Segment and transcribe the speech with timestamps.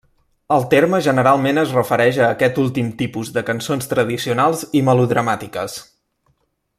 [0.53, 5.81] El terme generalment es refereix a aquest últim tipus de cançons tradicionals i melodramàtiques.